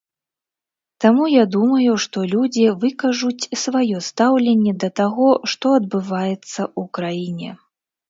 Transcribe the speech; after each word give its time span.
Таму 1.03 1.27
я 1.31 1.43
думаю, 1.55 1.91
што 2.05 2.17
людзі 2.33 2.65
выкажуць 2.85 3.49
сваё 3.67 4.03
стаўленне 4.09 4.77
да 4.87 4.93
таго, 5.03 5.31
што 5.55 5.65
адбываецца 5.79 6.61
ў 6.73 6.93
краіне. 7.01 7.49